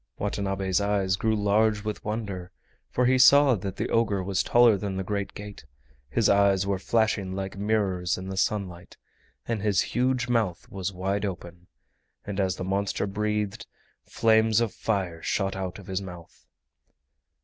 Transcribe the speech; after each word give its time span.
Watanabe's 0.17 0.81
eyes 0.81 1.15
grew 1.15 1.35
large 1.35 1.83
with 1.83 2.03
wonder, 2.03 2.51
for 2.89 3.05
he 3.05 3.19
saw 3.19 3.53
that 3.53 3.75
the 3.75 3.87
ogre 3.89 4.23
was 4.23 4.41
taller 4.41 4.75
than 4.75 4.97
the 4.97 5.03
great 5.03 5.35
gate, 5.35 5.63
his 6.09 6.27
eyes 6.27 6.65
were 6.65 6.79
flashing 6.79 7.35
like 7.35 7.55
mirrors 7.55 8.17
in 8.17 8.27
the 8.27 8.35
sunlight, 8.35 8.97
and 9.47 9.61
his 9.61 9.81
huge 9.93 10.27
mouth 10.27 10.67
was 10.71 10.91
wide 10.91 11.23
open, 11.23 11.67
and 12.25 12.39
as 12.39 12.55
the 12.55 12.63
monster 12.63 13.05
breathed, 13.05 13.67
flames 14.03 14.59
of 14.59 14.73
fire 14.73 15.21
shot 15.21 15.55
out 15.55 15.77
of 15.77 15.85
his 15.85 16.01
mouth. 16.01 16.47